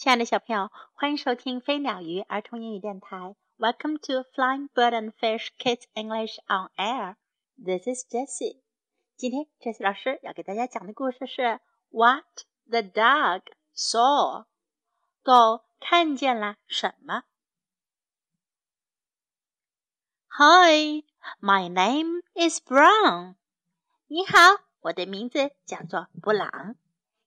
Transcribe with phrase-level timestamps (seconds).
[0.00, 3.34] 亲爱的小朋友，欢迎收听飞鸟鱼儿童英语电台。
[3.58, 7.16] Welcome to Flying Bird and Fish Kids English on Air.
[7.56, 8.60] This is Jessie.
[9.16, 11.60] 今天 Jessie 老师要给大家讲的故事是
[11.90, 12.24] What
[12.68, 13.42] the Dog
[13.74, 14.44] Saw。
[15.22, 17.22] 狗看见了什么？
[20.38, 21.02] Hi,
[21.40, 23.36] my name is Brown.
[24.08, 26.76] 你好，我的名字叫做布朗。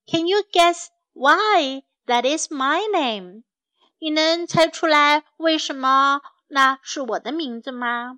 [0.05, 3.43] Can you guess why that is my name.
[3.99, 8.17] 你能猜出来为什么那是我的名字吗？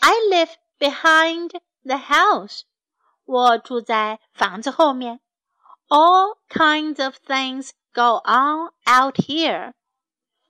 [0.00, 1.50] I live behind
[1.82, 2.62] the house.
[3.24, 5.20] 我住在房子后面。
[5.88, 9.74] All kinds of things go on out here.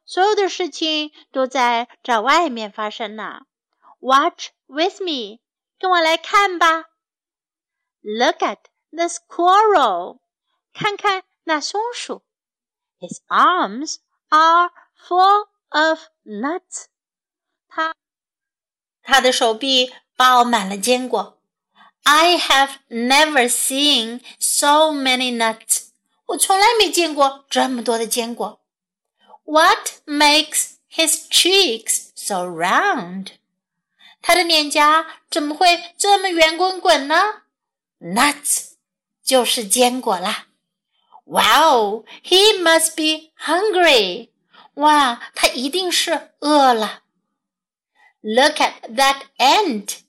[0.05, 3.43] 所有的事情都在这外面发生呢。
[4.01, 5.41] Watch with me.
[5.79, 6.87] 跟我来看吧。
[8.03, 8.59] Look at
[8.91, 10.21] the squirrel.
[10.73, 12.23] 看看 那松鼠，
[13.01, 13.97] His arms
[14.29, 16.87] are full of nuts。
[17.69, 17.95] 他
[19.03, 21.39] 他的手臂包满了坚果。
[22.03, 25.89] I have never seen so many nuts。
[26.27, 28.61] 我从来没见过这么多的坚果。
[29.45, 33.33] What makes his cheeks so round？
[34.23, 37.43] 他的脸颊怎么会这么圆滚滚呢？
[37.99, 38.73] Nuts
[39.23, 40.47] 就是坚果啦。
[41.25, 44.31] Wow, he must be hungry.
[44.75, 47.03] 哇，他一定是饿了。
[48.23, 50.01] Look at that ant.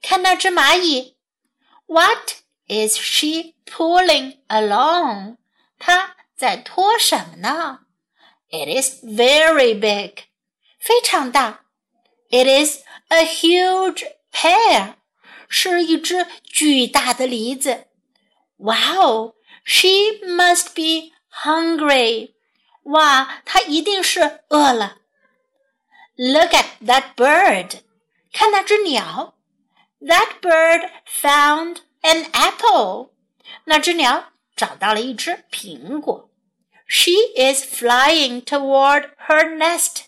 [0.00, 1.16] 看那只蚂蚁。
[1.86, 5.36] What is she pulling along?
[5.78, 7.80] 她在拖什么呢？
[8.48, 10.24] It is very big.
[10.78, 11.64] 非常大。
[12.30, 14.94] It is a huge pear.
[15.48, 17.88] 是一只巨大的梨子。
[18.56, 19.34] Wow!
[19.64, 21.12] She must be
[21.44, 22.32] hungry.
[22.84, 24.98] 哇，她一定是饿了。
[26.16, 27.80] Look at that bird.
[28.32, 29.34] 看那只鸟。
[30.00, 33.10] That bird found an apple.
[33.64, 36.30] 那只鸟找到了一只苹果。
[36.86, 40.04] She is flying toward her nest.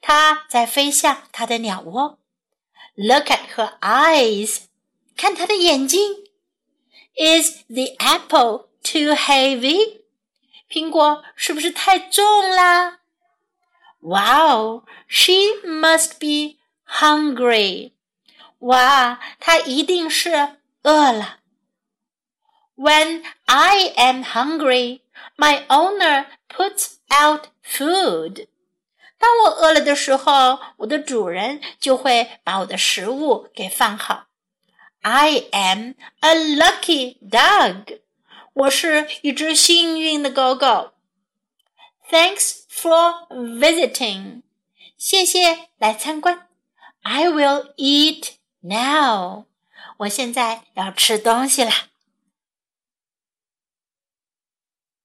[0.00, 2.18] 她在飞向她的鸟窝。
[2.94, 4.62] Look at her eyes.
[5.16, 6.24] 看她的眼睛。
[7.16, 10.02] Is the apple too heavy？
[10.70, 13.00] 苹果是不是太重啦？
[14.00, 15.32] Wow, she
[15.64, 17.92] must be hungry.
[18.58, 21.40] 哇，她一定是饿了。
[22.76, 25.00] When I am hungry,
[25.36, 28.48] my owner puts out food.
[29.18, 34.26] 当我饿了的时候，我的主人就会把我的食物给放好。
[35.02, 38.00] I am a lucky dog.
[38.52, 40.92] 我是一只幸运的狗狗。
[42.10, 44.42] Thanks for visiting，
[44.96, 46.48] 谢谢来参观。
[47.02, 49.44] I will eat now，
[49.98, 51.70] 我现在要吃东西了。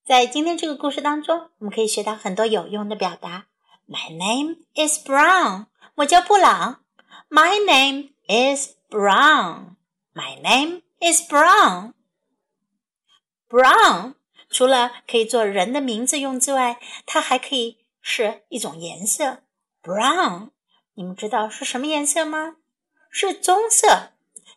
[0.05, 3.45] 在今天这个故事当中，我们可以学到很多有用的表达。
[3.87, 6.83] My name is Brown，我叫布朗。
[7.29, 11.93] My name is Brown。My name is Brown。
[13.54, 14.14] Brown
[14.50, 19.44] 除了可以做人的名字用之外，它还可以是一种颜色。
[19.80, 20.50] Brown，
[20.94, 22.56] 你们知道是什么颜色吗？
[23.10, 24.10] 是棕色。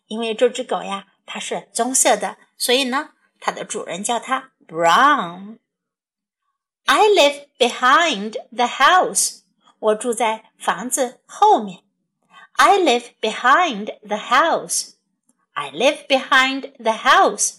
[0.07, 5.59] 因为这只狗呀，它是棕色的，所以呢，它的主人叫它 Brown。
[6.85, 9.41] I live behind the house。
[9.77, 11.83] 我住在房子后面。
[12.53, 14.93] I live behind the house。
[15.53, 17.57] I live behind the house。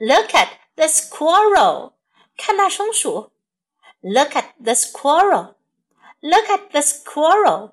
[0.00, 1.92] Look at the squirrel.
[2.36, 3.32] 看那松鼠。
[4.00, 5.54] Look at the squirrel.
[6.20, 7.72] Look at the squirrel.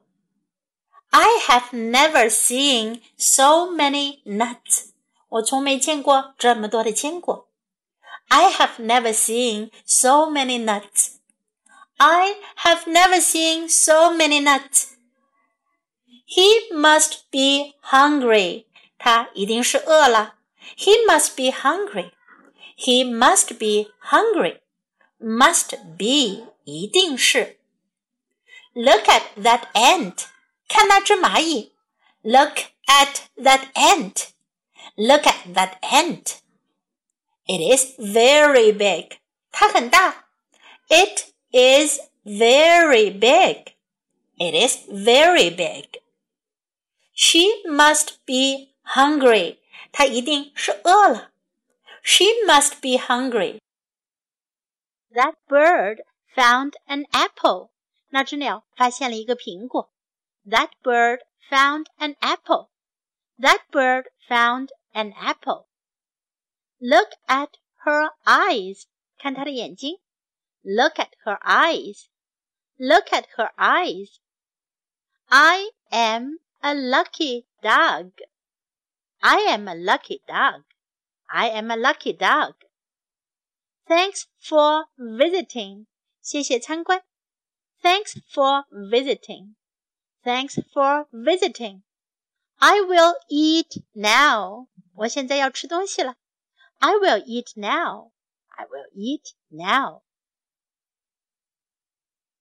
[1.09, 4.93] I have never seen so many nuts.
[5.29, 7.47] 我从没见过这么多的坚果。
[8.29, 11.17] I have never seen so many nuts.
[11.97, 14.93] I have never seen so many nuts.
[16.25, 18.65] He must be hungry.
[18.97, 20.35] 他一定是饿了。
[20.77, 22.11] He must be hungry.
[22.77, 24.59] He must be hungry.
[25.19, 27.59] Must be 一定是。
[28.73, 30.25] Look at that ant.
[30.67, 31.73] 看那只蚂蚁。
[32.21, 32.57] Look
[32.87, 34.29] at that ant.
[34.95, 36.39] Look at that ant.
[37.45, 39.17] It is very big.
[39.51, 40.25] 它很大。
[40.89, 43.73] It is very big.
[44.37, 46.01] It is very big.
[47.13, 49.57] She must be hungry.
[49.91, 51.31] 她一定是饿了。
[52.07, 53.59] She must be hungry.
[55.11, 56.01] That bird
[56.35, 57.69] found an apple.
[58.09, 59.91] 那只鸟发现了一个苹果。
[60.45, 61.19] That bird
[61.49, 62.69] found an apple.
[63.39, 65.67] That bird found an apple.
[66.79, 67.51] Look at
[67.85, 68.83] her eyes.
[69.17, 69.99] 看她的眼睛。
[70.63, 72.07] Look at her eyes.
[72.77, 74.19] Look at her eyes.
[75.27, 78.11] I am a lucky dog.
[79.21, 80.63] I am a lucky dog.
[81.27, 82.53] I am a lucky dog.
[83.87, 85.87] Thanks for visiting.
[86.21, 87.03] 谢谢参观。
[87.81, 89.55] Thanks for visiting.
[90.23, 91.81] Thanks for visiting.
[92.57, 94.67] I will eat now.
[94.93, 96.15] 我现在要吃东西了。
[96.79, 98.11] I will eat now.
[98.47, 100.03] I will eat now.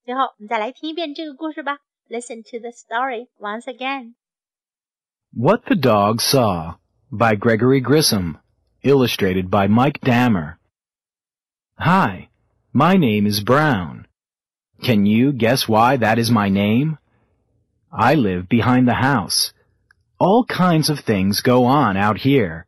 [0.05, 1.79] 最后，我们再来听一遍这个故事吧。
[2.09, 4.15] Listen to the story once again.
[5.33, 6.77] What the Dog Saw
[7.11, 8.41] by Gregory Grissom.
[8.88, 10.58] Illustrated by Mike Dammer.
[11.78, 12.30] Hi,
[12.72, 14.08] my name is Brown.
[14.82, 16.98] Can you guess why that is my name?
[17.92, 19.52] I live behind the house.
[20.22, 22.66] All kinds of things go on out here.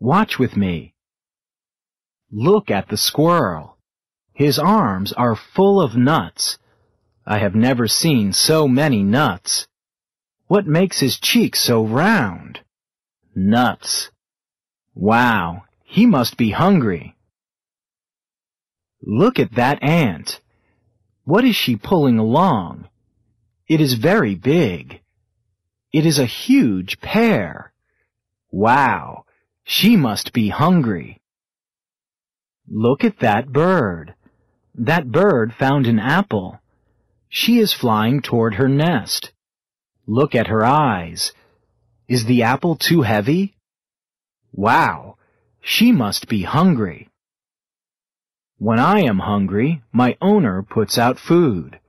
[0.00, 0.94] Watch with me.
[2.32, 3.76] Look at the squirrel.
[4.32, 6.56] His arms are full of nuts.
[7.26, 9.66] I have never seen so many nuts.
[10.46, 12.60] What makes his cheeks so round?
[13.34, 14.10] Nuts.
[14.94, 17.16] Wow, he must be hungry.
[19.02, 20.40] Look at that ant.
[21.24, 22.88] What is she pulling along?
[23.68, 25.00] It is very big.
[25.92, 27.72] It is a huge pear.
[28.50, 29.24] Wow,
[29.64, 31.20] she must be hungry.
[32.68, 34.14] Look at that bird.
[34.74, 36.60] That bird found an apple.
[37.28, 39.32] She is flying toward her nest.
[40.06, 41.32] Look at her eyes.
[42.08, 43.56] Is the apple too heavy?
[44.56, 45.16] Wow,
[45.60, 47.08] she must be hungry.
[48.58, 51.80] When I am hungry, my owner puts out food.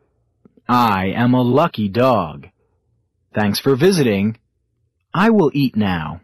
[0.68, 2.48] I am a lucky dog.
[3.36, 4.40] Thanks for visiting.
[5.14, 6.22] I will eat now.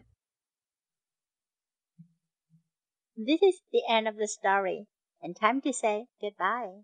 [3.16, 4.88] This is the end of the story,
[5.22, 6.82] and time to say goodbye.